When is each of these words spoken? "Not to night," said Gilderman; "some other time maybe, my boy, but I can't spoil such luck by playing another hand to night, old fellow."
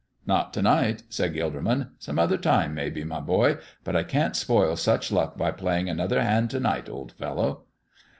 "Not 0.25 0.51
to 0.55 0.63
night," 0.63 1.03
said 1.09 1.35
Gilderman; 1.35 1.89
"some 1.99 2.17
other 2.17 2.39
time 2.39 2.73
maybe, 2.73 3.03
my 3.03 3.19
boy, 3.19 3.57
but 3.83 3.95
I 3.95 4.01
can't 4.01 4.35
spoil 4.35 4.75
such 4.75 5.11
luck 5.11 5.37
by 5.37 5.51
playing 5.51 5.89
another 5.89 6.23
hand 6.23 6.49
to 6.49 6.59
night, 6.59 6.89
old 6.89 7.11
fellow." 7.11 7.65